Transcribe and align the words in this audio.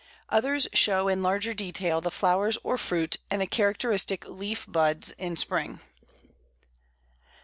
Others 0.29 0.67
show 0.73 1.07
in 1.07 1.21
larger 1.21 1.53
detail 1.53 2.01
the 2.01 2.09
flowers 2.09 2.57
or 2.63 2.75
fruit, 2.75 3.17
and 3.29 3.39
the 3.39 3.45
characteristic 3.45 4.27
leaf 4.27 4.65
buds 4.67 5.11
in 5.19 5.37
spring. 5.37 5.79